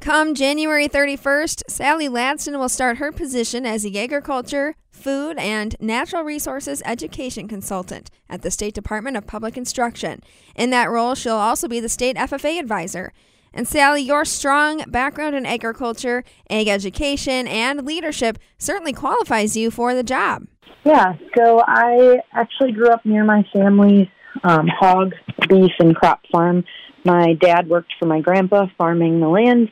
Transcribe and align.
Come 0.00 0.34
January 0.34 0.88
31st, 0.88 1.62
Sally 1.68 2.08
Ladson 2.08 2.58
will 2.58 2.68
start 2.68 2.98
her 2.98 3.10
position 3.10 3.64
as 3.64 3.84
the 3.84 3.98
agriculture, 3.98 4.74
food, 4.90 5.38
and 5.38 5.76
natural 5.80 6.22
resources 6.22 6.82
education 6.84 7.48
consultant 7.48 8.10
at 8.28 8.42
the 8.42 8.50
State 8.50 8.74
Department 8.74 9.16
of 9.16 9.26
Public 9.26 9.56
Instruction. 9.56 10.22
In 10.54 10.70
that 10.70 10.90
role, 10.90 11.14
she'll 11.14 11.34
also 11.34 11.68
be 11.68 11.80
the 11.80 11.88
state 11.88 12.16
FFA 12.16 12.60
advisor. 12.60 13.12
And 13.54 13.66
Sally, 13.68 14.02
your 14.02 14.24
strong 14.24 14.84
background 14.88 15.36
in 15.36 15.46
agriculture, 15.46 16.24
ag 16.50 16.68
education, 16.68 17.46
and 17.46 17.86
leadership 17.86 18.38
certainly 18.58 18.92
qualifies 18.92 19.56
you 19.56 19.70
for 19.70 19.94
the 19.94 20.02
job. 20.02 20.46
Yeah, 20.84 21.14
so 21.34 21.62
I 21.66 22.18
actually 22.32 22.72
grew 22.72 22.88
up 22.88 23.06
near 23.06 23.24
my 23.24 23.42
family's 23.52 24.08
um, 24.42 24.66
hog, 24.68 25.14
beef, 25.48 25.72
and 25.78 25.94
crop 25.94 26.20
farm. 26.30 26.64
My 27.04 27.34
dad 27.34 27.68
worked 27.68 27.92
for 27.98 28.06
my 28.06 28.20
grandpa 28.20 28.66
farming 28.78 29.20
the 29.20 29.28
land, 29.28 29.70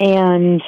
and 0.00 0.62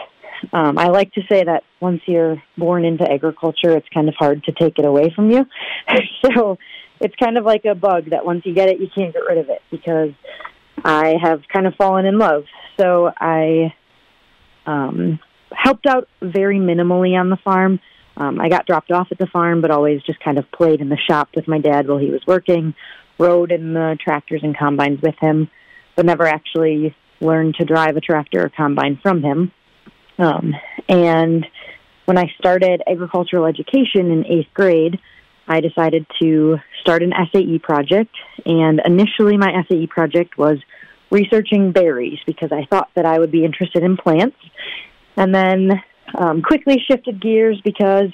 um, 0.52 0.78
I 0.78 0.88
like 0.88 1.12
to 1.12 1.22
say 1.30 1.44
that 1.44 1.64
once 1.80 2.00
you're 2.06 2.42
born 2.56 2.84
into 2.84 3.10
agriculture, 3.10 3.76
it's 3.76 3.88
kind 3.92 4.08
of 4.08 4.14
hard 4.18 4.44
to 4.44 4.52
take 4.52 4.78
it 4.78 4.84
away 4.84 5.12
from 5.14 5.30
you. 5.30 5.46
so 6.24 6.58
it's 7.00 7.14
kind 7.16 7.38
of 7.38 7.44
like 7.44 7.64
a 7.64 7.74
bug 7.74 8.10
that 8.10 8.24
once 8.24 8.42
you 8.44 8.54
get 8.54 8.68
it, 8.68 8.80
you 8.80 8.88
can't 8.94 9.12
get 9.12 9.22
rid 9.28 9.38
of 9.38 9.48
it 9.48 9.62
because 9.70 10.10
I 10.84 11.14
have 11.20 11.42
kind 11.52 11.66
of 11.66 11.74
fallen 11.74 12.06
in 12.06 12.18
love. 12.18 12.44
So 12.78 13.10
I 13.18 13.74
um, 14.66 15.18
helped 15.52 15.86
out 15.86 16.08
very 16.20 16.58
minimally 16.58 17.18
on 17.18 17.30
the 17.30 17.36
farm. 17.36 17.80
Um, 18.16 18.40
I 18.40 18.48
got 18.48 18.66
dropped 18.66 18.90
off 18.90 19.08
at 19.10 19.18
the 19.18 19.26
farm, 19.26 19.60
but 19.60 19.70
always 19.70 20.02
just 20.02 20.20
kind 20.20 20.38
of 20.38 20.50
played 20.50 20.80
in 20.80 20.88
the 20.88 20.96
shop 20.96 21.28
with 21.34 21.46
my 21.46 21.58
dad 21.58 21.86
while 21.86 21.98
he 21.98 22.10
was 22.10 22.22
working, 22.26 22.74
rode 23.18 23.52
in 23.52 23.74
the 23.74 23.98
tractors 24.02 24.40
and 24.42 24.56
combines 24.56 25.00
with 25.02 25.14
him, 25.20 25.50
but 25.96 26.04
never 26.04 26.24
actually 26.24 26.94
learned 27.20 27.54
to 27.56 27.64
drive 27.64 27.96
a 27.96 28.00
tractor 28.00 28.44
or 28.44 28.50
combine 28.50 28.98
from 29.02 29.22
him. 29.22 29.52
Um, 30.18 30.54
and 30.88 31.46
when 32.04 32.18
I 32.18 32.30
started 32.38 32.82
agricultural 32.86 33.46
education 33.46 34.10
in 34.10 34.24
eighth 34.26 34.52
grade, 34.54 34.98
I 35.48 35.60
decided 35.60 36.06
to 36.20 36.56
start 36.80 37.02
an 37.02 37.12
SAE 37.32 37.58
project. 37.58 38.14
And 38.44 38.80
initially, 38.84 39.36
my 39.36 39.64
SAE 39.68 39.86
project 39.86 40.38
was 40.38 40.58
researching 41.10 41.72
berries 41.72 42.18
because 42.26 42.50
I 42.52 42.66
thought 42.68 42.90
that 42.94 43.06
I 43.06 43.18
would 43.18 43.30
be 43.30 43.44
interested 43.44 43.82
in 43.82 43.96
plants. 43.96 44.36
And 45.16 45.34
then 45.34 45.82
um, 46.16 46.42
quickly 46.42 46.78
shifted 46.88 47.20
gears 47.20 47.60
because 47.64 48.10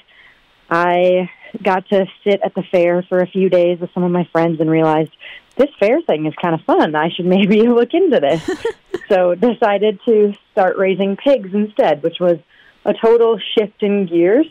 I 0.70 1.30
got 1.62 1.88
to 1.90 2.06
sit 2.24 2.40
at 2.44 2.54
the 2.54 2.62
fair 2.70 3.04
for 3.08 3.18
a 3.20 3.26
few 3.26 3.48
days 3.50 3.78
with 3.80 3.90
some 3.92 4.04
of 4.04 4.10
my 4.10 4.26
friends 4.32 4.60
and 4.60 4.70
realized 4.70 5.10
this 5.56 5.70
fair 5.78 6.00
thing 6.02 6.26
is 6.26 6.34
kind 6.40 6.54
of 6.54 6.62
fun. 6.62 6.94
I 6.94 7.10
should 7.10 7.26
maybe 7.26 7.62
look 7.68 7.92
into 7.92 8.20
this. 8.20 8.50
so 9.08 9.34
decided 9.34 10.00
to 10.06 10.34
start 10.52 10.76
raising 10.76 11.16
pigs 11.16 11.50
instead, 11.52 12.02
which 12.02 12.16
was 12.20 12.38
a 12.84 12.94
total 12.94 13.38
shift 13.56 13.82
in 13.82 14.06
gears. 14.06 14.46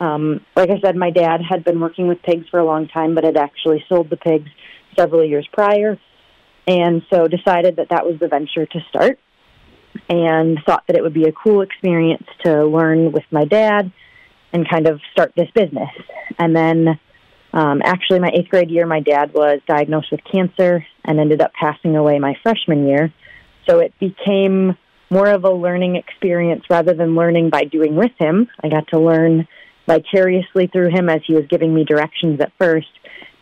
Um, 0.00 0.44
like 0.56 0.70
I 0.70 0.80
said, 0.80 0.96
my 0.96 1.10
dad 1.10 1.40
had 1.48 1.64
been 1.64 1.80
working 1.80 2.08
with 2.08 2.22
pigs 2.22 2.48
for 2.50 2.58
a 2.58 2.64
long 2.64 2.88
time, 2.88 3.14
but 3.14 3.24
had 3.24 3.36
actually 3.36 3.84
sold 3.88 4.10
the 4.10 4.16
pigs 4.16 4.50
several 4.98 5.24
years 5.24 5.46
prior, 5.52 5.98
and 6.66 7.02
so 7.08 7.28
decided 7.28 7.76
that 7.76 7.88
that 7.90 8.04
was 8.04 8.18
the 8.18 8.28
venture 8.28 8.66
to 8.66 8.80
start. 8.88 9.18
And 10.08 10.58
thought 10.66 10.84
that 10.86 10.96
it 10.96 11.02
would 11.02 11.12
be 11.12 11.24
a 11.24 11.32
cool 11.32 11.60
experience 11.60 12.26
to 12.44 12.64
learn 12.64 13.12
with 13.12 13.24
my 13.30 13.44
dad 13.44 13.92
and 14.52 14.68
kind 14.68 14.88
of 14.88 15.00
start 15.12 15.32
this 15.36 15.50
business. 15.54 15.90
And 16.38 16.56
then 16.56 16.98
um, 17.52 17.82
actually, 17.84 18.20
my 18.20 18.30
eighth 18.34 18.48
grade 18.48 18.70
year, 18.70 18.86
my 18.86 19.00
dad 19.00 19.34
was 19.34 19.60
diagnosed 19.66 20.10
with 20.10 20.20
cancer 20.30 20.86
and 21.04 21.20
ended 21.20 21.42
up 21.42 21.52
passing 21.52 21.96
away 21.96 22.18
my 22.18 22.34
freshman 22.42 22.86
year. 22.86 23.12
So 23.68 23.80
it 23.80 23.92
became 24.00 24.76
more 25.10 25.28
of 25.28 25.44
a 25.44 25.50
learning 25.50 25.96
experience 25.96 26.64
rather 26.70 26.94
than 26.94 27.14
learning 27.14 27.50
by 27.50 27.64
doing 27.64 27.94
with 27.94 28.12
him. 28.18 28.48
I 28.62 28.68
got 28.68 28.88
to 28.88 28.98
learn 28.98 29.46
vicariously 29.86 30.68
through 30.68 30.90
him 30.90 31.10
as 31.10 31.20
he 31.26 31.34
was 31.34 31.44
giving 31.50 31.74
me 31.74 31.84
directions 31.84 32.40
at 32.40 32.52
first. 32.58 32.88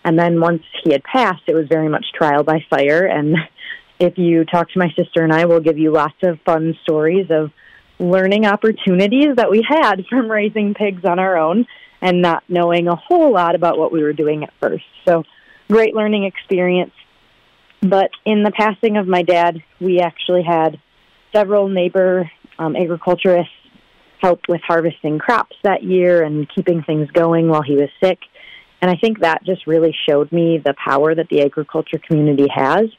And 0.04 0.18
then 0.18 0.40
once 0.40 0.62
he 0.82 0.92
had 0.92 1.04
passed, 1.04 1.42
it 1.46 1.54
was 1.54 1.66
very 1.68 1.88
much 1.88 2.06
trial 2.12 2.42
by 2.42 2.64
fire. 2.68 3.06
And 3.06 3.36
if 4.00 4.18
you 4.18 4.44
talk 4.44 4.70
to 4.70 4.78
my 4.78 4.88
sister 4.98 5.22
and 5.22 5.32
I, 5.32 5.44
we'll 5.44 5.60
give 5.60 5.78
you 5.78 5.92
lots 5.92 6.16
of 6.24 6.40
fun 6.44 6.76
stories 6.82 7.26
of 7.30 7.52
learning 8.00 8.46
opportunities 8.46 9.36
that 9.36 9.50
we 9.50 9.64
had 9.66 10.04
from 10.10 10.28
raising 10.28 10.74
pigs 10.74 11.04
on 11.04 11.20
our 11.20 11.36
own 11.36 11.66
and 12.00 12.22
not 12.22 12.42
knowing 12.48 12.88
a 12.88 12.96
whole 12.96 13.32
lot 13.32 13.54
about 13.54 13.78
what 13.78 13.92
we 13.92 14.02
were 14.02 14.12
doing 14.12 14.42
at 14.44 14.52
first. 14.60 14.84
So, 15.06 15.24
great 15.70 15.94
learning 15.94 16.24
experience. 16.24 16.92
But 17.82 18.10
in 18.24 18.42
the 18.42 18.50
passing 18.50 18.96
of 18.96 19.06
my 19.06 19.22
dad, 19.22 19.62
we 19.80 20.00
actually 20.00 20.42
had 20.42 20.78
several 21.32 21.68
neighbor 21.68 22.30
um, 22.58 22.76
agriculturists 22.76 23.52
help 24.20 24.40
with 24.48 24.60
harvesting 24.60 25.18
crops 25.18 25.56
that 25.62 25.82
year 25.82 26.22
and 26.22 26.46
keeping 26.54 26.82
things 26.82 27.10
going 27.10 27.48
while 27.48 27.62
he 27.62 27.74
was 27.74 27.88
sick. 28.02 28.18
And 28.82 28.90
I 28.90 28.96
think 28.96 29.20
that 29.20 29.44
just 29.44 29.66
really 29.66 29.94
showed 30.08 30.30
me 30.30 30.58
the 30.58 30.74
power 30.74 31.14
that 31.14 31.28
the 31.28 31.42
agriculture 31.42 31.98
community 31.98 32.46
has. 32.54 32.90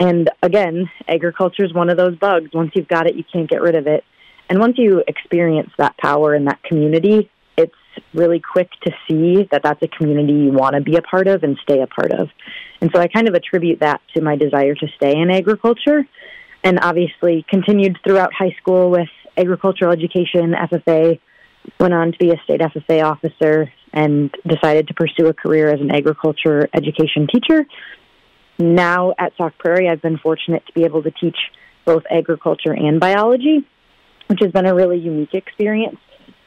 And 0.00 0.30
again, 0.42 0.90
agriculture 1.06 1.64
is 1.64 1.72
one 1.72 1.88
of 1.88 1.96
those 1.96 2.16
bugs. 2.16 2.50
Once 2.52 2.72
you've 2.74 2.88
got 2.88 3.06
it, 3.06 3.14
you 3.14 3.24
can't 3.32 3.48
get 3.48 3.62
rid 3.62 3.76
of 3.76 3.86
it. 3.86 4.04
And 4.48 4.58
once 4.58 4.76
you 4.76 5.02
experience 5.06 5.70
that 5.78 5.96
power 5.96 6.34
in 6.34 6.44
that 6.44 6.62
community, 6.62 7.30
really 8.12 8.40
quick 8.40 8.70
to 8.84 8.92
see 9.08 9.48
that 9.50 9.62
that's 9.62 9.82
a 9.82 9.88
community 9.88 10.32
you 10.32 10.52
want 10.52 10.74
to 10.74 10.80
be 10.80 10.96
a 10.96 11.02
part 11.02 11.26
of 11.26 11.42
and 11.42 11.58
stay 11.62 11.80
a 11.80 11.86
part 11.86 12.12
of. 12.12 12.28
And 12.80 12.90
so 12.94 13.00
I 13.00 13.08
kind 13.08 13.28
of 13.28 13.34
attribute 13.34 13.80
that 13.80 14.00
to 14.14 14.22
my 14.22 14.36
desire 14.36 14.74
to 14.74 14.86
stay 14.96 15.16
in 15.16 15.30
agriculture 15.30 16.06
and 16.62 16.78
obviously 16.80 17.44
continued 17.48 17.98
throughout 18.04 18.32
high 18.32 18.54
school 18.60 18.90
with 18.90 19.08
agricultural 19.36 19.92
education, 19.92 20.52
FFA, 20.52 21.20
went 21.80 21.94
on 21.94 22.12
to 22.12 22.18
be 22.18 22.30
a 22.30 22.36
state 22.44 22.60
FFA 22.60 23.04
officer 23.04 23.72
and 23.92 24.34
decided 24.46 24.88
to 24.88 24.94
pursue 24.94 25.26
a 25.26 25.34
career 25.34 25.72
as 25.72 25.80
an 25.80 25.90
agriculture 25.90 26.68
education 26.74 27.26
teacher. 27.32 27.66
Now 28.58 29.14
at 29.18 29.32
Sauk 29.36 29.56
Prairie, 29.58 29.88
I've 29.88 30.02
been 30.02 30.18
fortunate 30.18 30.66
to 30.66 30.72
be 30.72 30.84
able 30.84 31.02
to 31.02 31.10
teach 31.10 31.36
both 31.84 32.02
agriculture 32.10 32.72
and 32.72 32.98
biology, 32.98 33.64
which 34.28 34.40
has 34.42 34.52
been 34.52 34.66
a 34.66 34.74
really 34.74 34.98
unique 34.98 35.34
experience 35.34 35.98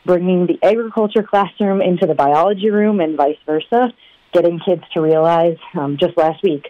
bringing 0.08 0.48
the 0.48 0.58
agriculture 0.64 1.22
classroom 1.22 1.82
into 1.82 2.08
the 2.08 2.16
biology 2.16 2.72
room 2.72 3.00
and 3.02 3.18
vice 3.18 3.38
versa, 3.46 3.94
getting 4.34 4.60
kids 4.60 4.82
to 4.94 5.02
realize 5.02 5.58
um, 5.78 5.98
just 6.00 6.18
last 6.18 6.42
week, 6.42 6.70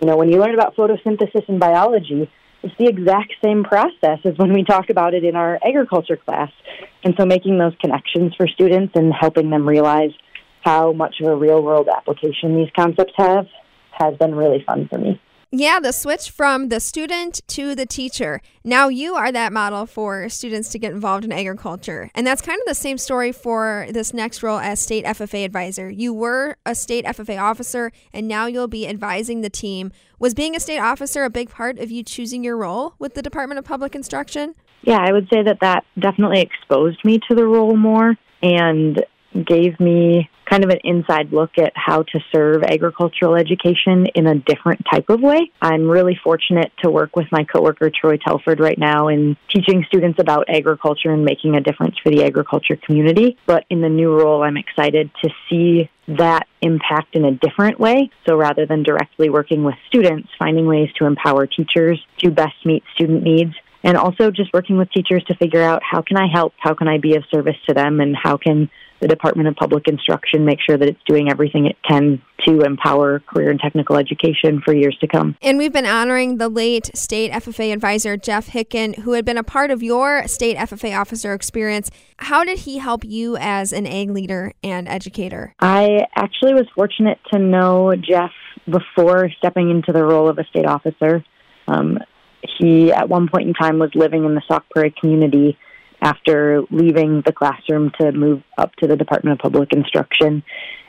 you 0.00 0.08
know, 0.08 0.16
when 0.16 0.30
you 0.30 0.40
learn 0.40 0.54
about 0.54 0.74
photosynthesis 0.74 1.48
in 1.48 1.58
biology, 1.58 2.30
it's 2.62 2.74
the 2.78 2.86
exact 2.86 3.34
same 3.44 3.62
process 3.62 4.18
as 4.24 4.36
when 4.36 4.52
we 4.52 4.64
talk 4.64 4.90
about 4.90 5.14
it 5.14 5.22
in 5.22 5.36
our 5.36 5.58
agriculture 5.64 6.16
class. 6.16 6.50
And 7.04 7.14
so 7.18 7.26
making 7.26 7.58
those 7.58 7.74
connections 7.80 8.34
for 8.36 8.48
students 8.48 8.94
and 8.96 9.12
helping 9.12 9.50
them 9.50 9.68
realize 9.68 10.10
how 10.62 10.92
much 10.92 11.16
of 11.20 11.28
a 11.28 11.36
real 11.36 11.62
world 11.62 11.88
application 11.94 12.56
these 12.56 12.70
concepts 12.74 13.12
have 13.16 13.46
has 13.92 14.16
been 14.16 14.34
really 14.34 14.64
fun 14.66 14.88
for 14.88 14.98
me. 14.98 15.20
Yeah, 15.50 15.80
the 15.80 15.92
switch 15.92 16.28
from 16.30 16.68
the 16.68 16.78
student 16.78 17.40
to 17.48 17.74
the 17.74 17.86
teacher. 17.86 18.42
Now 18.64 18.88
you 18.88 19.14
are 19.14 19.32
that 19.32 19.50
model 19.50 19.86
for 19.86 20.28
students 20.28 20.68
to 20.70 20.78
get 20.78 20.92
involved 20.92 21.24
in 21.24 21.32
agriculture. 21.32 22.10
And 22.14 22.26
that's 22.26 22.42
kind 22.42 22.60
of 22.60 22.66
the 22.66 22.74
same 22.74 22.98
story 22.98 23.32
for 23.32 23.86
this 23.90 24.12
next 24.12 24.42
role 24.42 24.58
as 24.58 24.78
state 24.78 25.06
FFA 25.06 25.46
advisor. 25.46 25.88
You 25.88 26.12
were 26.12 26.58
a 26.66 26.74
state 26.74 27.06
FFA 27.06 27.40
officer 27.40 27.92
and 28.12 28.28
now 28.28 28.44
you'll 28.44 28.68
be 28.68 28.86
advising 28.86 29.40
the 29.40 29.48
team. 29.48 29.90
Was 30.18 30.34
being 30.34 30.54
a 30.54 30.60
state 30.60 30.80
officer 30.80 31.24
a 31.24 31.30
big 31.30 31.48
part 31.48 31.78
of 31.78 31.90
you 31.90 32.02
choosing 32.02 32.44
your 32.44 32.58
role 32.58 32.92
with 32.98 33.14
the 33.14 33.22
Department 33.22 33.58
of 33.58 33.64
Public 33.64 33.94
Instruction? 33.94 34.54
Yeah, 34.82 34.98
I 35.00 35.12
would 35.12 35.30
say 35.32 35.42
that 35.42 35.60
that 35.62 35.86
definitely 35.98 36.42
exposed 36.42 37.02
me 37.04 37.20
to 37.26 37.34
the 37.34 37.46
role 37.46 37.74
more 37.74 38.16
and 38.42 39.02
gave 39.46 39.78
me 39.80 40.28
kind 40.48 40.64
of 40.64 40.70
an 40.70 40.78
inside 40.82 41.32
look 41.32 41.58
at 41.58 41.72
how 41.74 42.02
to 42.02 42.20
serve 42.32 42.62
agricultural 42.62 43.34
education 43.36 44.06
in 44.14 44.26
a 44.26 44.34
different 44.34 44.82
type 44.90 45.10
of 45.10 45.20
way. 45.20 45.50
I'm 45.60 45.88
really 45.88 46.18
fortunate 46.22 46.72
to 46.82 46.90
work 46.90 47.16
with 47.16 47.26
my 47.30 47.44
coworker 47.44 47.90
Troy 47.90 48.16
Telford 48.16 48.60
right 48.60 48.78
now 48.78 49.08
in 49.08 49.36
teaching 49.48 49.84
students 49.88 50.18
about 50.18 50.48
agriculture 50.48 51.10
and 51.10 51.24
making 51.24 51.54
a 51.54 51.60
difference 51.60 51.96
for 52.02 52.10
the 52.10 52.24
agriculture 52.24 52.76
community. 52.76 53.36
But 53.46 53.64
in 53.68 53.80
the 53.80 53.88
new 53.88 54.14
role, 54.14 54.42
I'm 54.42 54.56
excited 54.56 55.10
to 55.22 55.30
see 55.48 55.90
that 56.08 56.46
impact 56.62 57.14
in 57.14 57.24
a 57.26 57.32
different 57.32 57.78
way. 57.78 58.10
So 58.26 58.34
rather 58.34 58.64
than 58.64 58.82
directly 58.82 59.28
working 59.28 59.64
with 59.64 59.74
students, 59.88 60.30
finding 60.38 60.66
ways 60.66 60.88
to 60.98 61.04
empower 61.04 61.46
teachers 61.46 62.02
to 62.18 62.30
best 62.30 62.64
meet 62.64 62.82
student 62.94 63.22
needs 63.22 63.54
and 63.82 63.96
also 63.96 64.30
just 64.30 64.52
working 64.52 64.76
with 64.78 64.90
teachers 64.92 65.22
to 65.28 65.34
figure 65.36 65.62
out 65.62 65.82
how 65.88 66.02
can 66.02 66.16
I 66.16 66.26
help, 66.32 66.52
how 66.58 66.74
can 66.74 66.88
I 66.88 66.98
be 66.98 67.16
of 67.16 67.24
service 67.32 67.56
to 67.68 67.74
them, 67.74 68.00
and 68.00 68.16
how 68.16 68.36
can 68.36 68.70
the 69.00 69.08
Department 69.08 69.48
of 69.48 69.54
Public 69.54 69.86
Instruction 69.86 70.44
make 70.44 70.58
sure 70.66 70.76
that 70.76 70.88
it's 70.88 71.00
doing 71.06 71.30
everything 71.30 71.66
it 71.66 71.76
can 71.88 72.20
to 72.46 72.62
empower 72.62 73.20
career 73.20 73.50
and 73.50 73.60
technical 73.60 73.96
education 73.96 74.60
for 74.64 74.74
years 74.74 74.96
to 75.00 75.06
come. 75.06 75.36
And 75.42 75.58
we've 75.58 75.72
been 75.72 75.86
honoring 75.86 76.38
the 76.38 76.48
late 76.48 76.96
state 76.96 77.30
FFA 77.30 77.72
advisor, 77.72 78.16
Jeff 78.16 78.48
Hicken, 78.48 78.98
who 79.00 79.12
had 79.12 79.24
been 79.24 79.38
a 79.38 79.44
part 79.44 79.70
of 79.70 79.82
your 79.82 80.26
state 80.26 80.56
FFA 80.56 80.98
officer 80.98 81.32
experience. 81.32 81.90
How 82.18 82.44
did 82.44 82.60
he 82.60 82.78
help 82.78 83.04
you 83.04 83.36
as 83.36 83.72
an 83.72 83.86
ag 83.86 84.10
leader 84.10 84.52
and 84.62 84.88
educator? 84.88 85.54
I 85.60 86.06
actually 86.16 86.54
was 86.54 86.66
fortunate 86.74 87.18
to 87.32 87.38
know 87.38 87.94
Jeff 87.94 88.32
before 88.66 89.30
stepping 89.38 89.70
into 89.70 89.92
the 89.92 90.04
role 90.04 90.28
of 90.28 90.38
a 90.38 90.44
state 90.44 90.66
officer. 90.66 91.24
Um, 91.68 91.98
he, 92.58 92.92
at 92.92 93.08
one 93.08 93.28
point 93.28 93.48
in 93.48 93.54
time, 93.54 93.78
was 93.78 93.90
living 93.94 94.24
in 94.24 94.34
the 94.34 94.42
Sauk 94.48 94.68
Prairie 94.70 94.94
community 94.98 95.58
after 96.00 96.62
leaving 96.70 97.22
the 97.26 97.32
classroom 97.32 97.90
to 98.00 98.12
move 98.12 98.42
up 98.56 98.74
to 98.76 98.86
the 98.86 98.96
Department 98.96 99.38
of 99.38 99.42
Public 99.42 99.72
Instruction. 99.72 100.42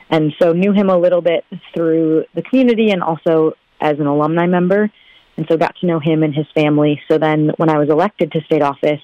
And 0.08 0.32
so 0.40 0.52
knew 0.52 0.72
him 0.72 0.88
a 0.88 0.98
little 0.98 1.20
bit 1.20 1.44
through 1.74 2.24
the 2.34 2.42
community 2.42 2.90
and 2.90 3.02
also 3.02 3.52
as 3.80 3.98
an 3.98 4.06
alumni 4.06 4.46
member. 4.46 4.90
And 5.36 5.46
so 5.48 5.56
got 5.56 5.74
to 5.80 5.86
know 5.86 6.00
him 6.00 6.22
and 6.22 6.34
his 6.34 6.46
family. 6.54 7.00
So 7.08 7.18
then 7.18 7.52
when 7.56 7.70
I 7.70 7.78
was 7.78 7.88
elected 7.88 8.32
to 8.32 8.40
state 8.42 8.62
office, 8.62 9.00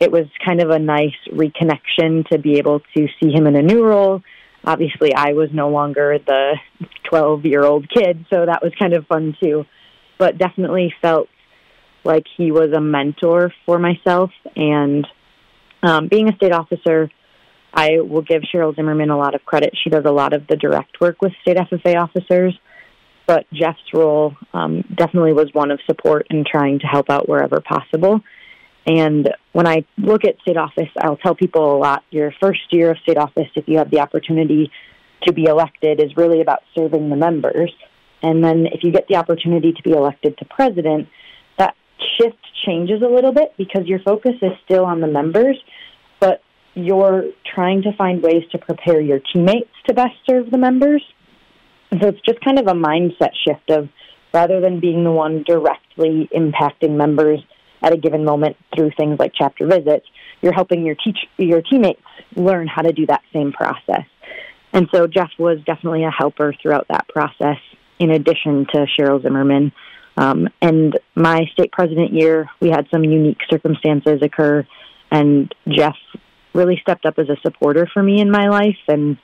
it 0.00 0.10
was 0.10 0.26
kind 0.44 0.60
of 0.60 0.70
a 0.70 0.78
nice 0.78 1.14
reconnection 1.30 2.26
to 2.28 2.38
be 2.38 2.58
able 2.58 2.80
to 2.96 3.08
see 3.20 3.32
him 3.32 3.46
in 3.46 3.56
a 3.56 3.62
new 3.62 3.84
role. 3.84 4.22
Obviously, 4.64 5.14
I 5.14 5.32
was 5.32 5.50
no 5.52 5.68
longer 5.68 6.18
the 6.18 6.56
12 7.04 7.44
year 7.44 7.64
old 7.64 7.88
kid, 7.88 8.24
so 8.30 8.46
that 8.46 8.62
was 8.62 8.72
kind 8.78 8.94
of 8.94 9.06
fun 9.06 9.36
too. 9.42 9.66
But 10.18 10.38
definitely 10.38 10.94
felt 11.02 11.28
like 12.04 12.24
he 12.36 12.50
was 12.50 12.72
a 12.72 12.80
mentor 12.80 13.52
for 13.66 13.78
myself. 13.78 14.30
And 14.54 15.06
um, 15.82 16.08
being 16.08 16.28
a 16.28 16.36
state 16.36 16.52
officer, 16.52 17.10
I 17.72 18.00
will 18.00 18.22
give 18.22 18.42
Cheryl 18.42 18.74
Zimmerman 18.74 19.10
a 19.10 19.18
lot 19.18 19.34
of 19.34 19.44
credit. 19.44 19.74
She 19.82 19.90
does 19.90 20.04
a 20.06 20.12
lot 20.12 20.32
of 20.32 20.46
the 20.46 20.56
direct 20.56 21.00
work 21.00 21.20
with 21.20 21.32
state 21.42 21.56
FFA 21.56 21.96
officers, 21.96 22.58
but 23.26 23.46
Jeff's 23.52 23.92
role 23.92 24.34
um, 24.52 24.82
definitely 24.94 25.32
was 25.32 25.48
one 25.52 25.70
of 25.70 25.80
support 25.86 26.26
and 26.30 26.46
trying 26.46 26.78
to 26.80 26.86
help 26.86 27.10
out 27.10 27.28
wherever 27.28 27.60
possible. 27.60 28.20
And 28.86 29.30
when 29.52 29.66
I 29.66 29.84
look 29.96 30.24
at 30.24 30.38
state 30.42 30.56
office, 30.56 30.90
I'll 31.00 31.16
tell 31.16 31.34
people 31.34 31.74
a 31.74 31.78
lot 31.78 32.04
your 32.10 32.32
first 32.40 32.60
year 32.70 32.90
of 32.90 32.98
state 32.98 33.16
office, 33.16 33.48
if 33.54 33.66
you 33.66 33.78
have 33.78 33.90
the 33.90 34.00
opportunity 34.00 34.70
to 35.22 35.32
be 35.32 35.44
elected, 35.44 36.00
is 36.00 36.16
really 36.16 36.42
about 36.42 36.60
serving 36.74 37.08
the 37.08 37.16
members. 37.16 37.72
And 38.22 38.44
then 38.44 38.66
if 38.66 38.84
you 38.84 38.92
get 38.92 39.08
the 39.08 39.16
opportunity 39.16 39.72
to 39.72 39.82
be 39.82 39.90
elected 39.90 40.36
to 40.38 40.44
president, 40.44 41.08
shift 42.18 42.38
changes 42.64 43.02
a 43.02 43.08
little 43.08 43.32
bit 43.32 43.54
because 43.56 43.86
your 43.86 44.00
focus 44.00 44.34
is 44.42 44.52
still 44.64 44.84
on 44.84 45.00
the 45.00 45.06
members, 45.06 45.56
but 46.20 46.42
you're 46.74 47.24
trying 47.54 47.82
to 47.82 47.92
find 47.96 48.22
ways 48.22 48.42
to 48.52 48.58
prepare 48.58 49.00
your 49.00 49.20
teammates 49.32 49.70
to 49.86 49.94
best 49.94 50.14
serve 50.28 50.50
the 50.50 50.58
members. 50.58 51.02
So 51.92 52.08
it's 52.08 52.20
just 52.26 52.40
kind 52.40 52.58
of 52.58 52.66
a 52.66 52.72
mindset 52.72 53.30
shift 53.46 53.70
of 53.70 53.88
rather 54.32 54.60
than 54.60 54.80
being 54.80 55.04
the 55.04 55.12
one 55.12 55.44
directly 55.44 56.28
impacting 56.34 56.96
members 56.96 57.40
at 57.82 57.92
a 57.92 57.96
given 57.96 58.24
moment 58.24 58.56
through 58.74 58.90
things 58.96 59.18
like 59.18 59.32
chapter 59.36 59.66
visits, 59.66 60.06
you're 60.40 60.54
helping 60.54 60.84
your 60.84 60.96
teach 60.96 61.18
your 61.36 61.62
teammates 61.62 62.00
learn 62.34 62.66
how 62.66 62.82
to 62.82 62.92
do 62.92 63.06
that 63.06 63.20
same 63.32 63.52
process. 63.52 64.06
And 64.72 64.88
so 64.92 65.06
Jeff 65.06 65.30
was 65.38 65.58
definitely 65.64 66.02
a 66.02 66.10
helper 66.10 66.52
throughout 66.60 66.86
that 66.88 67.06
process, 67.08 67.58
in 68.00 68.10
addition 68.10 68.66
to 68.72 68.86
Cheryl 68.98 69.22
Zimmerman. 69.22 69.72
Um, 70.16 70.48
and 70.62 70.98
my 71.14 71.42
state 71.52 71.72
president 71.72 72.12
year, 72.12 72.48
we 72.60 72.70
had 72.70 72.86
some 72.90 73.02
unique 73.04 73.40
circumstances 73.50 74.20
occur, 74.22 74.66
and 75.10 75.52
Jeff 75.68 75.96
really 76.54 76.78
stepped 76.80 77.04
up 77.04 77.18
as 77.18 77.28
a 77.28 77.36
supporter 77.42 77.88
for 77.92 78.02
me 78.02 78.20
in 78.20 78.30
my 78.30 78.48
life 78.48 78.78
and 78.86 79.18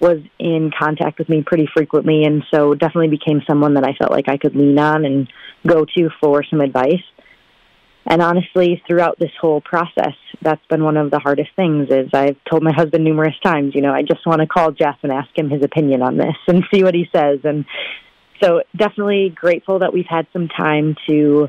was 0.00 0.18
in 0.38 0.70
contact 0.76 1.18
with 1.18 1.28
me 1.28 1.42
pretty 1.46 1.68
frequently, 1.74 2.24
and 2.24 2.42
so 2.52 2.74
definitely 2.74 3.08
became 3.08 3.42
someone 3.46 3.74
that 3.74 3.84
I 3.84 3.92
felt 3.98 4.10
like 4.10 4.28
I 4.28 4.38
could 4.38 4.56
lean 4.56 4.78
on 4.78 5.04
and 5.04 5.30
go 5.66 5.84
to 5.84 6.08
for 6.20 6.42
some 6.42 6.62
advice. 6.62 7.02
And 8.06 8.22
honestly, 8.22 8.82
throughout 8.86 9.18
this 9.18 9.30
whole 9.38 9.60
process, 9.60 10.14
that's 10.40 10.64
been 10.70 10.82
one 10.82 10.96
of 10.96 11.10
the 11.10 11.18
hardest 11.18 11.50
things. 11.54 11.88
Is 11.90 12.08
I've 12.14 12.38
told 12.50 12.62
my 12.62 12.72
husband 12.72 13.04
numerous 13.04 13.34
times, 13.44 13.74
you 13.74 13.82
know, 13.82 13.92
I 13.92 14.02
just 14.02 14.26
want 14.26 14.40
to 14.40 14.46
call 14.46 14.72
Jeff 14.72 14.96
and 15.02 15.12
ask 15.12 15.28
him 15.36 15.50
his 15.50 15.62
opinion 15.62 16.02
on 16.02 16.16
this 16.16 16.34
and 16.48 16.64
see 16.74 16.82
what 16.82 16.94
he 16.94 17.06
says. 17.14 17.40
And 17.44 17.66
so 18.42 18.62
definitely 18.76 19.32
grateful 19.34 19.80
that 19.80 19.92
we've 19.92 20.06
had 20.08 20.26
some 20.32 20.48
time 20.48 20.96
to 21.08 21.48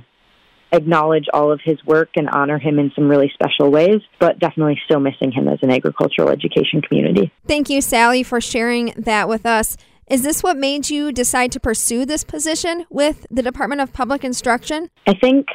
acknowledge 0.71 1.25
all 1.33 1.51
of 1.51 1.59
his 1.63 1.83
work 1.85 2.09
and 2.15 2.29
honor 2.29 2.57
him 2.57 2.79
in 2.79 2.91
some 2.95 3.09
really 3.09 3.31
special 3.33 3.69
ways, 3.69 4.01
but 4.19 4.39
definitely 4.39 4.79
still 4.85 4.99
missing 4.99 5.31
him 5.31 5.47
as 5.47 5.59
an 5.61 5.69
agricultural 5.69 6.29
education 6.29 6.81
community. 6.81 7.31
Thank 7.47 7.69
you, 7.69 7.81
Sally, 7.81 8.23
for 8.23 8.39
sharing 8.39 8.93
that 8.97 9.27
with 9.27 9.45
us. 9.45 9.75
Is 10.09 10.23
this 10.23 10.43
what 10.43 10.57
made 10.57 10.89
you 10.89 11.11
decide 11.11 11.51
to 11.53 11.59
pursue 11.59 12.05
this 12.05 12.23
position 12.23 12.85
with 12.89 13.25
the 13.29 13.41
Department 13.41 13.81
of 13.81 13.93
Public 13.93 14.23
Instruction? 14.23 14.89
I 15.07 15.13
think 15.13 15.47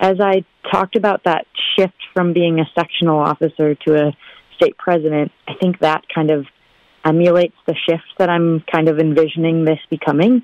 as 0.00 0.20
I 0.20 0.44
talked 0.70 0.96
about 0.96 1.24
that 1.24 1.46
shift 1.78 1.94
from 2.14 2.32
being 2.32 2.58
a 2.58 2.64
sectional 2.74 3.18
officer 3.18 3.74
to 3.74 4.08
a 4.08 4.12
state 4.56 4.76
president, 4.76 5.32
I 5.48 5.54
think 5.60 5.78
that 5.80 6.02
kind 6.14 6.30
of 6.30 6.46
emulates 7.04 7.56
the 7.66 7.74
shift 7.88 8.04
that 8.18 8.28
I'm 8.28 8.62
kind 8.72 8.88
of 8.88 8.98
envisioning 8.98 9.64
this 9.64 9.78
becoming. 9.90 10.42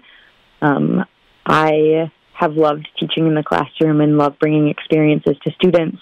Um, 0.61 1.05
I 1.47 2.11
have 2.39 2.53
loved 2.53 2.89
teaching 2.99 3.27
in 3.27 3.35
the 3.35 3.43
classroom 3.43 4.01
and 4.01 4.17
love 4.17 4.39
bringing 4.39 4.69
experiences 4.69 5.37
to 5.45 5.53
students, 5.55 5.99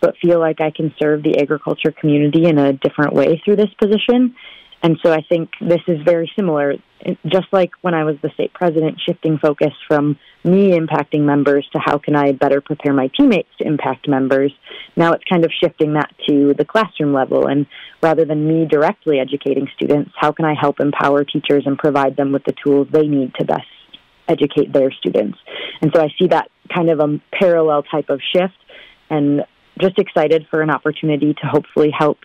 but 0.00 0.14
feel 0.20 0.38
like 0.38 0.60
I 0.60 0.70
can 0.70 0.94
serve 1.00 1.22
the 1.22 1.38
agriculture 1.40 1.92
community 1.92 2.44
in 2.44 2.58
a 2.58 2.74
different 2.74 3.14
way 3.14 3.40
through 3.44 3.56
this 3.56 3.72
position. 3.80 4.34
And 4.82 4.96
so 5.02 5.12
I 5.12 5.22
think 5.28 5.50
this 5.60 5.80
is 5.88 5.98
very 6.04 6.30
similar. 6.36 6.74
Just 7.26 7.46
like 7.52 7.70
when 7.80 7.94
I 7.94 8.04
was 8.04 8.16
the 8.22 8.30
state 8.34 8.52
president, 8.52 9.00
shifting 9.04 9.38
focus 9.38 9.72
from 9.88 10.18
me 10.44 10.70
impacting 10.70 11.22
members 11.22 11.66
to 11.72 11.80
how 11.84 11.98
can 11.98 12.14
I 12.14 12.32
better 12.32 12.60
prepare 12.60 12.92
my 12.92 13.10
teammates 13.18 13.48
to 13.58 13.66
impact 13.66 14.08
members. 14.08 14.52
Now 14.96 15.12
it's 15.12 15.24
kind 15.24 15.44
of 15.44 15.50
shifting 15.62 15.94
that 15.94 16.14
to 16.28 16.54
the 16.56 16.64
classroom 16.64 17.12
level. 17.12 17.46
And 17.46 17.66
rather 18.02 18.24
than 18.24 18.46
me 18.46 18.66
directly 18.66 19.18
educating 19.18 19.68
students, 19.74 20.12
how 20.16 20.32
can 20.32 20.44
I 20.44 20.54
help 20.54 20.80
empower 20.80 21.24
teachers 21.24 21.64
and 21.66 21.76
provide 21.78 22.16
them 22.16 22.30
with 22.30 22.44
the 22.44 22.54
tools 22.64 22.88
they 22.92 23.08
need 23.08 23.32
to 23.38 23.46
best 23.46 23.66
educate 24.28 24.72
their 24.72 24.90
students. 24.92 25.38
And 25.80 25.90
so 25.94 26.02
I 26.02 26.08
see 26.18 26.28
that 26.28 26.50
kind 26.74 26.90
of 26.90 27.00
a 27.00 27.20
parallel 27.32 27.82
type 27.82 28.10
of 28.10 28.20
shift 28.34 28.54
and 29.10 29.44
just 29.80 29.98
excited 29.98 30.46
for 30.50 30.60
an 30.60 30.70
opportunity 30.70 31.34
to 31.34 31.46
hopefully 31.46 31.90
help 31.96 32.18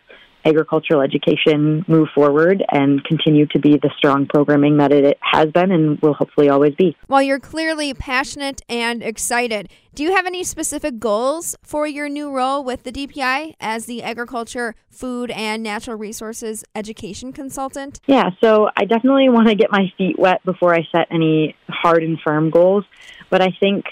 agricultural 0.46 1.02
education 1.02 1.86
move 1.88 2.10
forward 2.14 2.64
and 2.72 3.04
continue 3.04 3.46
to 3.48 3.60
be 3.60 3.78
the 3.78 3.90
strong 3.98 4.26
programming 4.26 4.78
that 4.78 4.92
it 4.92 5.18
has 5.22 5.50
been 5.52 5.72
and 5.72 6.00
will 6.02 6.14
hopefully 6.14 6.50
always 6.50 6.76
be. 6.76 6.96
While 7.08 7.22
you're 7.22 7.40
clearly 7.40 7.94
passionate 7.94 8.62
and 8.68 9.02
excited, 9.04 9.70
do 9.96 10.04
you 10.04 10.16
have 10.16 10.26
any 10.26 10.44
specific 10.44 11.00
goals 11.00 11.56
for 11.62 11.86
your 11.88 12.10
new 12.10 12.32
role 12.32 12.64
with 12.64 12.84
the 12.84 12.92
DPI 12.92 13.54
as 13.60 13.86
the 13.86 14.02
Agriculture, 14.02 14.76
Food, 14.90 15.30
and 15.32 15.62
Natural 15.62 15.96
Resources 15.96 16.64
Education 16.76 17.32
Consultant? 17.32 18.00
Yeah, 18.08 18.32
so 18.44 18.70
I 18.76 18.86
definitely 18.86 19.30
want 19.30 19.50
to 19.50 19.56
get 19.56 19.72
my 19.72 19.92
feet 19.98 20.18
wet 20.18 20.44
before 20.46 20.74
I 20.74 20.88
set 20.92 21.08
any 21.12 21.56
hard 21.70 22.04
and 22.04 22.20
firm 22.22 22.50
goals, 22.50 22.86
but 23.30 23.42
I 23.42 23.50
think 23.60 23.86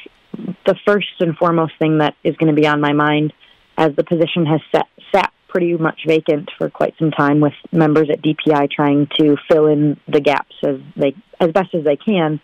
the 0.66 0.76
first 0.86 1.08
and 1.20 1.36
foremost 1.38 1.74
thing 1.78 2.00
that 2.00 2.16
is 2.24 2.36
going 2.38 2.54
to 2.54 2.60
be 2.60 2.68
on 2.68 2.82
my 2.82 2.94
mind 2.94 3.34
as 3.78 3.96
the 3.96 4.04
position 4.04 4.46
has 4.46 4.62
set, 4.72 4.88
sat 5.14 5.32
pretty 5.52 5.76
much 5.76 6.02
vacant 6.08 6.50
for 6.58 6.70
quite 6.70 6.96
some 6.98 7.12
time 7.12 7.42
with 7.42 7.54
members 7.72 8.10
at 8.10 8.22
DPI 8.22 8.72
trying 8.72 9.08
to 9.20 9.36
fill 9.50 9.68
in 9.68 10.00
the 10.08 10.22
gaps 10.22 10.56
as 10.66 10.78
they 10.96 11.14
as 11.40 11.52
best 11.52 11.76
as 11.76 11.84
they 11.84 11.98
can. 11.98 12.40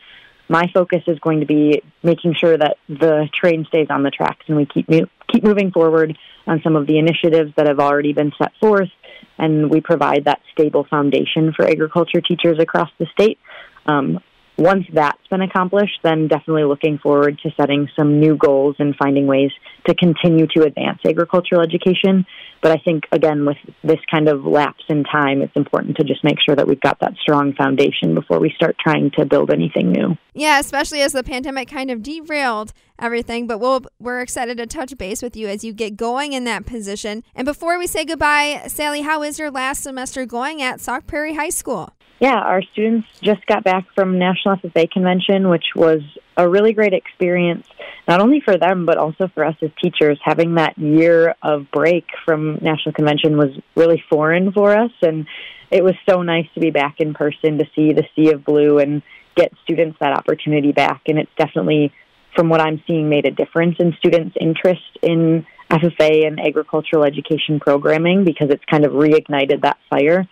My 0.50 0.70
focus 0.74 1.04
is 1.08 1.20
going 1.20 1.40
to 1.40 1.46
be 1.46 1.82
making 2.04 2.36
sure 2.36 2.58
that 2.58 2.78
the 2.88 3.28
train 3.34 3.66
stays 3.68 3.88
on 3.90 4.04
the 4.04 4.12
tracks 4.12 4.46
and 4.48 4.58
we 4.58 4.66
keep 4.66 4.88
keep 5.32 5.44
moving 5.44 5.72
forward 5.72 6.18
on 6.46 6.62
some 6.64 6.76
of 6.76 6.88
the 6.88 6.98
initiatives 6.98 7.54
that 7.58 7.68
have 7.68 7.80
already 7.80 8.14
been 8.14 8.32
set 8.38 8.54
forth, 8.60 8.90
and 9.38 9.70
we 9.70 9.82
provide 9.82 10.26
that 10.26 10.42
stable 10.54 10.86
foundation 10.90 11.54
for 11.54 11.66
agriculture 11.66 12.22
teachers 12.22 12.60
across 12.60 12.90
the 12.98 13.06
state. 13.08 13.40
Um, 13.86 14.20
once 14.58 14.86
that's 14.92 15.26
been 15.30 15.42
accomplished, 15.42 16.00
then 16.04 16.28
definitely 16.28 16.64
looking 16.64 16.98
forward 16.98 17.40
to 17.44 17.52
setting 17.56 17.88
some 17.96 18.20
new 18.20 18.36
goals 18.36 18.76
and 18.80 18.96
finding 18.96 19.28
ways 19.28 19.52
to 19.86 19.94
continue 19.94 20.48
to 20.48 20.64
advance 20.64 21.00
agricultural 21.06 21.62
education. 21.62 22.26
But 22.62 22.72
I 22.72 22.82
think, 22.84 23.04
again, 23.12 23.46
with 23.46 23.58
this 23.84 24.00
kind 24.12 24.28
of 24.28 24.44
lapse 24.44 24.84
in 24.90 25.04
time, 25.04 25.44
it's 25.44 25.56
important 25.56 25.98
to 25.98 26.04
just 26.04 26.24
make 26.24 26.38
sure 26.44 26.56
that 26.56 26.68
we've 26.68 26.82
got 26.82 27.00
that 27.02 27.14
strong 27.22 27.54
foundation 27.54 28.16
before 28.16 28.40
we 28.40 28.52
start 28.56 28.76
trying 28.80 29.12
to 29.12 29.26
build 29.26 29.52
anything 29.52 29.92
new. 29.92 30.18
Yeah, 30.34 30.60
especially 30.60 31.02
as 31.02 31.14
the 31.14 31.24
pandemic 31.24 31.70
kind 31.70 31.92
of 31.92 32.02
derailed 32.02 32.74
everything. 33.00 33.46
But 33.46 33.60
we'll, 33.60 33.82
we're 34.00 34.22
excited 34.22 34.58
to 34.58 34.66
touch 34.66 34.98
base 34.98 35.22
with 35.22 35.38
you 35.38 35.48
as 35.48 35.64
you 35.64 35.72
get 35.72 35.98
going 35.98 36.34
in 36.34 36.46
that 36.46 36.66
position. 36.66 37.24
And 37.36 37.46
before 37.46 37.78
we 37.78 37.86
say 37.86 38.06
goodbye, 38.06 38.64
Sally, 38.68 39.02
how 39.02 39.22
is 39.22 39.38
your 39.38 39.52
last 39.52 39.84
semester 39.84 40.26
going 40.26 40.62
at 40.62 40.82
Sauk 40.82 41.06
Prairie 41.06 41.36
High 41.36 41.50
School? 41.50 41.94
Yeah, 42.20 42.36
our 42.36 42.64
students 42.74 43.08
just 43.22 43.46
got 43.46 43.64
back 43.64 43.86
from 43.94 44.18
National 44.18 44.56
FFA 44.56 44.90
Convention, 44.90 45.50
which 45.50 45.66
was 45.76 46.02
a 46.36 46.50
really 46.50 46.74
great 46.74 46.94
experience, 46.94 47.68
not 48.08 48.22
only 48.22 48.42
for 48.42 48.58
them, 48.58 48.88
but 48.88 48.98
also 48.98 49.28
for 49.36 49.46
us 49.46 49.56
as 49.62 49.70
teachers. 49.82 50.20
Having 50.24 50.56
that 50.56 50.78
year 50.80 51.36
of 51.44 51.70
break 51.72 52.06
from 52.26 52.56
National 52.56 52.94
Convention 52.94 53.38
was 53.38 53.50
really 53.76 54.04
foreign 54.10 54.52
for 54.52 54.76
us, 54.76 54.92
and 55.04 55.28
it 55.70 55.84
was 55.84 55.94
so 56.10 56.24
nice 56.24 56.48
to 56.56 56.60
be 56.60 56.72
back 56.72 56.96
in 57.00 57.14
person 57.14 57.60
to 57.60 57.66
see 57.76 57.94
the 57.94 58.06
sea 58.16 58.32
of 58.32 58.44
blue 58.44 58.80
and 58.80 59.04
get 59.36 59.52
students 59.64 59.98
that 60.00 60.18
opportunity 60.18 60.72
back. 60.72 61.02
And 61.08 61.20
it's 61.20 61.32
definitely, 61.38 61.94
from 62.36 62.50
what 62.50 62.62
I'm 62.62 62.82
seeing, 62.88 63.10
made 63.10 63.28
a 63.28 63.32
difference 63.32 63.76
in 63.78 63.94
students' 64.00 64.36
interest 64.40 64.98
in 65.04 65.46
FFA 65.70 66.26
and 66.26 66.40
agricultural 66.40 67.04
education 67.04 67.60
programming 67.60 68.24
because 68.24 68.50
it's 68.50 68.64
kind 68.66 68.86
of 68.86 68.94
reignited 68.94 69.62
that 69.62 69.78
fire 69.88 70.28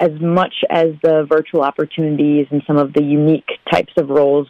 as 0.00 0.10
much 0.20 0.54
as 0.70 0.88
the 1.02 1.26
virtual 1.28 1.62
opportunities 1.62 2.46
and 2.50 2.62
some 2.66 2.76
of 2.76 2.92
the 2.92 3.02
unique 3.02 3.48
types 3.70 3.92
of 3.96 4.08
roles 4.08 4.48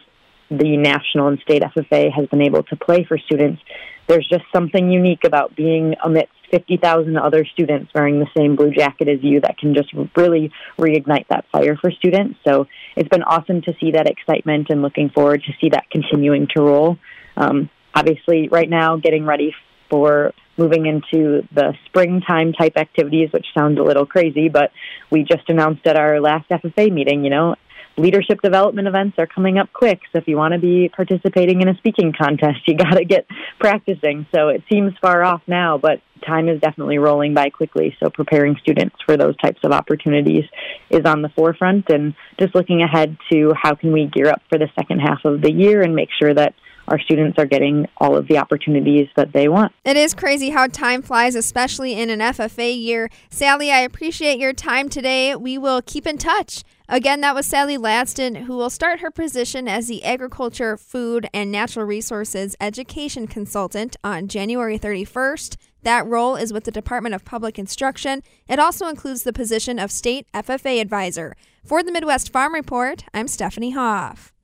the 0.49 0.77
national 0.77 1.27
and 1.27 1.39
state 1.39 1.63
FFA 1.63 2.11
has 2.13 2.27
been 2.27 2.41
able 2.41 2.63
to 2.63 2.75
play 2.75 3.03
for 3.03 3.17
students, 3.17 3.61
there's 4.07 4.27
just 4.27 4.43
something 4.53 4.91
unique 4.91 5.23
about 5.23 5.55
being 5.55 5.95
amidst 6.03 6.31
50,000 6.51 7.17
other 7.17 7.43
students 7.45 7.91
wearing 7.95 8.19
the 8.19 8.27
same 8.37 8.55
blue 8.55 8.71
jacket 8.71 9.07
as 9.09 9.19
you 9.23 9.41
that 9.41 9.57
can 9.57 9.73
just 9.73 9.91
really 10.15 10.51
reignite 10.77 11.27
that 11.29 11.45
fire 11.51 11.75
for 11.75 11.91
students. 11.91 12.37
So 12.47 12.67
it's 12.95 13.09
been 13.09 13.23
awesome 13.23 13.61
to 13.63 13.73
see 13.79 13.91
that 13.91 14.07
excitement 14.07 14.67
and 14.69 14.81
looking 14.81 15.09
forward 15.09 15.41
to 15.43 15.51
see 15.59 15.69
that 15.69 15.89
continuing 15.89 16.47
to 16.55 16.61
roll. 16.61 16.97
Um, 17.35 17.69
obviously, 17.95 18.47
right 18.49 18.69
now, 18.69 18.97
getting 18.97 19.25
ready 19.25 19.55
for 19.89 20.33
moving 20.57 20.85
into 20.85 21.47
the 21.53 21.73
springtime 21.85 22.53
type 22.53 22.77
activities, 22.77 23.29
which 23.31 23.45
sounds 23.57 23.79
a 23.79 23.83
little 23.83 24.05
crazy, 24.05 24.49
but 24.49 24.71
we 25.11 25.23
just 25.23 25.49
announced 25.49 25.85
at 25.85 25.97
our 25.97 26.21
last 26.21 26.49
FFA 26.49 26.91
meeting, 26.91 27.23
you 27.23 27.29
know, 27.29 27.55
leadership 27.97 28.41
development 28.41 28.87
events 28.87 29.15
are 29.17 29.27
coming 29.27 29.57
up 29.57 29.71
quick. 29.71 29.99
So 30.11 30.19
if 30.19 30.27
you 30.27 30.37
want 30.37 30.53
to 30.53 30.59
be 30.59 30.89
participating 30.93 31.61
in 31.61 31.69
a 31.69 31.75
speaking 31.75 32.13
contest, 32.13 32.59
you 32.67 32.75
got 32.77 32.95
to 32.95 33.05
get 33.05 33.25
practicing. 33.59 34.25
So 34.35 34.49
it 34.49 34.63
seems 34.71 34.93
far 35.01 35.23
off 35.23 35.41
now, 35.47 35.77
but 35.77 36.01
time 36.25 36.49
is 36.49 36.59
definitely 36.59 36.97
rolling 36.97 37.33
by 37.33 37.49
quickly. 37.49 37.95
So 38.01 38.09
preparing 38.09 38.55
students 38.61 38.95
for 39.05 39.17
those 39.17 39.37
types 39.37 39.59
of 39.63 39.71
opportunities 39.71 40.43
is 40.89 41.05
on 41.05 41.21
the 41.21 41.29
forefront 41.29 41.89
and 41.89 42.15
just 42.39 42.55
looking 42.55 42.81
ahead 42.81 43.17
to 43.31 43.53
how 43.61 43.75
can 43.75 43.91
we 43.91 44.07
gear 44.07 44.29
up 44.29 44.41
for 44.49 44.57
the 44.57 44.67
second 44.75 44.99
half 44.99 45.19
of 45.23 45.41
the 45.41 45.51
year 45.51 45.81
and 45.81 45.95
make 45.95 46.09
sure 46.19 46.33
that 46.33 46.53
our 46.87 46.99
students 46.99 47.37
are 47.37 47.45
getting 47.45 47.87
all 47.97 48.15
of 48.15 48.27
the 48.27 48.37
opportunities 48.37 49.07
that 49.15 49.33
they 49.33 49.47
want. 49.47 49.73
It 49.83 49.97
is 49.97 50.13
crazy 50.13 50.49
how 50.49 50.67
time 50.67 51.01
flies, 51.01 51.35
especially 51.35 51.93
in 51.93 52.09
an 52.09 52.19
FFA 52.19 52.75
year. 52.77 53.09
Sally, 53.29 53.71
I 53.71 53.79
appreciate 53.79 54.39
your 54.39 54.53
time 54.53 54.89
today. 54.89 55.35
We 55.35 55.57
will 55.57 55.81
keep 55.81 56.05
in 56.05 56.17
touch. 56.17 56.63
Again, 56.87 57.21
that 57.21 57.33
was 57.33 57.47
Sally 57.47 57.77
Ladston, 57.77 58.43
who 58.43 58.55
will 58.55 58.69
start 58.69 58.99
her 58.99 59.09
position 59.09 59.67
as 59.67 59.87
the 59.87 60.03
Agriculture, 60.03 60.77
Food, 60.77 61.27
and 61.33 61.51
Natural 61.51 61.85
Resources 61.85 62.55
Education 62.61 63.25
Consultant 63.25 63.95
on 64.03 64.27
January 64.27 64.77
31st. 64.77 65.57
That 65.81 66.05
role 66.05 66.35
is 66.35 66.53
with 66.53 66.65
the 66.65 66.71
Department 66.71 67.15
of 67.15 67.25
Public 67.25 67.57
Instruction. 67.57 68.21
It 68.47 68.59
also 68.59 68.87
includes 68.87 69.23
the 69.23 69.33
position 69.33 69.79
of 69.79 69.91
State 69.91 70.27
FFA 70.33 70.79
Advisor. 70.79 71.35
For 71.63 71.81
the 71.81 71.91
Midwest 71.91 72.31
Farm 72.31 72.53
Report, 72.53 73.03
I'm 73.13 73.27
Stephanie 73.27 73.71
Hoff. 73.71 74.34